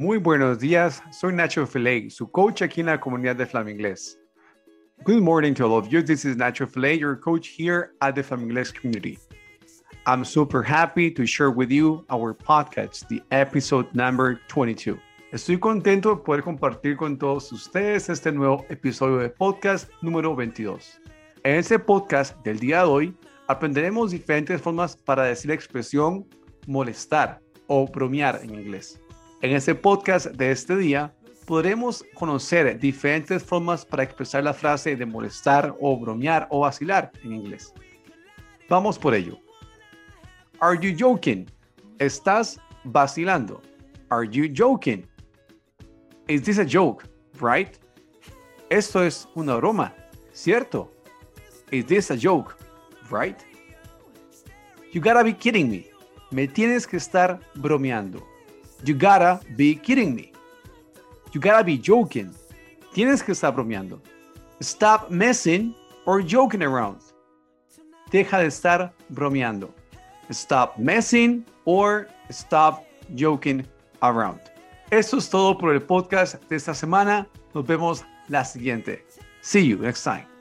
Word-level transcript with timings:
Muy 0.00 0.18
buenos 0.18 0.60
días, 0.60 1.02
soy 1.10 1.32
Nacho 1.32 1.66
Fillet, 1.66 2.08
su 2.10 2.30
coach 2.30 2.62
aquí 2.62 2.82
en 2.82 2.86
la 2.86 3.00
comunidad 3.00 3.34
de 3.34 3.44
Flaminglés. 3.44 4.16
Good 5.02 5.24
morning 5.24 5.54
to 5.54 5.64
all 5.64 5.76
of 5.76 5.88
you. 5.88 6.04
This 6.04 6.24
is 6.24 6.36
Nacho 6.36 6.68
Fillet, 6.68 7.00
your 7.00 7.16
coach 7.16 7.48
here 7.48 7.94
at 8.00 8.14
the 8.14 8.22
Flaminglés 8.22 8.72
community. 8.72 9.18
I'm 10.06 10.24
super 10.24 10.62
happy 10.62 11.10
to 11.10 11.26
share 11.26 11.50
with 11.50 11.72
you 11.72 12.04
our 12.10 12.32
podcast, 12.32 13.08
the 13.08 13.20
episode 13.32 13.92
number 13.92 14.40
22. 14.46 15.00
Estoy 15.32 15.58
contento 15.58 16.14
de 16.14 16.22
poder 16.22 16.44
compartir 16.44 16.96
con 16.96 17.18
todos 17.18 17.50
ustedes 17.50 18.08
este 18.08 18.30
nuevo 18.30 18.64
episodio 18.68 19.18
de 19.18 19.30
podcast 19.30 19.90
número 20.00 20.36
22. 20.36 21.00
En 21.42 21.56
este 21.56 21.76
podcast 21.76 22.36
del 22.44 22.60
día 22.60 22.84
de 22.84 22.88
hoy 22.88 23.16
aprenderemos 23.48 24.12
diferentes 24.12 24.62
formas 24.62 24.96
para 24.96 25.24
decir 25.24 25.48
la 25.48 25.54
expresión 25.54 26.24
molestar 26.68 27.40
o 27.66 27.84
bromear 27.88 28.38
en 28.44 28.54
inglés. 28.54 29.00
En 29.40 29.52
este 29.52 29.72
podcast 29.72 30.26
de 30.26 30.50
este 30.50 30.76
día 30.76 31.14
podremos 31.46 32.04
conocer 32.14 32.76
diferentes 32.80 33.40
formas 33.40 33.86
para 33.86 34.02
expresar 34.02 34.42
la 34.42 34.52
frase 34.52 34.96
de 34.96 35.06
molestar 35.06 35.76
o 35.78 35.96
bromear 35.96 36.48
o 36.50 36.60
vacilar 36.60 37.12
en 37.22 37.34
inglés. 37.34 37.72
Vamos 38.68 38.98
por 38.98 39.14
ello. 39.14 39.38
Are 40.58 40.76
you 40.76 40.92
joking? 40.98 41.48
¿Estás 42.00 42.58
vacilando? 42.82 43.62
Are 44.08 44.28
you 44.28 44.52
joking? 44.52 45.06
Is 46.26 46.42
this 46.42 46.58
a 46.58 46.66
joke? 46.68 47.04
Right? 47.40 47.76
Esto 48.70 49.04
es 49.04 49.28
una 49.36 49.54
broma, 49.54 49.94
¿cierto? 50.32 50.90
Is 51.70 51.86
this 51.86 52.10
a 52.10 52.16
joke? 52.20 52.56
Right? 53.08 53.38
You 54.92 55.00
gotta 55.00 55.22
be 55.22 55.32
kidding 55.32 55.70
me. 55.70 55.86
Me 56.32 56.48
tienes 56.48 56.88
que 56.88 56.96
estar 56.96 57.38
bromeando. 57.54 58.26
You 58.84 58.94
gotta 58.94 59.40
be 59.56 59.74
kidding 59.74 60.14
me. 60.14 60.32
You 61.32 61.40
gotta 61.40 61.64
be 61.64 61.76
joking. 61.76 62.34
Tienes 62.94 63.22
que 63.22 63.32
estar 63.32 63.52
bromeando. 63.52 64.00
Stop 64.60 65.10
messing 65.10 65.74
or 66.06 66.22
joking 66.22 66.62
around. 66.62 67.00
Deja 68.10 68.38
de 68.38 68.46
estar 68.46 68.92
bromeando. 69.12 69.70
Stop 70.30 70.78
messing 70.78 71.44
or 71.64 72.08
stop 72.30 72.86
joking 73.14 73.66
around. 74.02 74.40
Esto 74.90 75.18
es 75.18 75.28
todo 75.28 75.58
por 75.58 75.74
el 75.74 75.80
podcast 75.80 76.36
de 76.48 76.56
esta 76.56 76.74
semana. 76.74 77.26
Nos 77.54 77.66
vemos 77.66 78.04
la 78.28 78.44
siguiente. 78.44 79.04
See 79.42 79.66
you 79.66 79.76
next 79.78 80.02
time. 80.02 80.37